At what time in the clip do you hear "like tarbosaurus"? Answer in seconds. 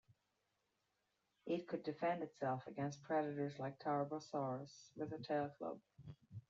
3.59-4.89